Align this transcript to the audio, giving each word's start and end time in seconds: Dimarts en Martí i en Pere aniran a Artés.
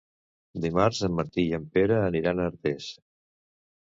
Dimarts 0.61 1.01
en 1.07 1.11
Martí 1.19 1.45
i 1.49 1.53
en 1.57 1.67
Pere 1.75 1.99
aniran 2.05 2.41
a 2.41 2.47
Artés. 2.53 2.89